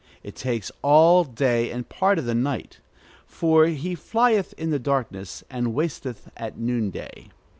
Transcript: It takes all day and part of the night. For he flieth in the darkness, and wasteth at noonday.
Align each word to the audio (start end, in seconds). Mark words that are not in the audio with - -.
It 0.23 0.35
takes 0.35 0.71
all 0.81 1.23
day 1.23 1.69
and 1.69 1.87
part 1.87 2.17
of 2.17 2.25
the 2.25 2.33
night. 2.33 2.79
For 3.27 3.67
he 3.67 3.93
flieth 3.95 4.51
in 4.53 4.71
the 4.71 4.79
darkness, 4.79 5.43
and 5.47 5.75
wasteth 5.75 6.27
at 6.35 6.57
noonday. 6.57 7.29